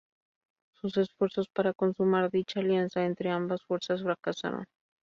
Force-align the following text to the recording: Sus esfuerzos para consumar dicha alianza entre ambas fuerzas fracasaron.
Sus 0.73 0.97
esfuerzos 0.97 1.47
para 1.49 1.75
consumar 1.75 2.31
dicha 2.31 2.59
alianza 2.59 3.05
entre 3.05 3.29
ambas 3.29 3.61
fuerzas 3.61 4.01
fracasaron. 4.01 4.65